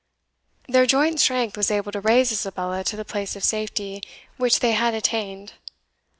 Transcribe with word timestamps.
Their 0.67 0.87
joint 0.87 1.19
strength 1.19 1.55
was 1.55 1.69
able 1.69 1.91
to 1.91 2.01
raise 2.01 2.31
Isabella 2.31 2.83
to 2.85 2.95
the 2.95 3.05
place 3.05 3.35
of 3.35 3.43
safety 3.43 4.01
which 4.37 4.59
they 4.59 4.71
had 4.71 4.95
attained. 4.95 5.53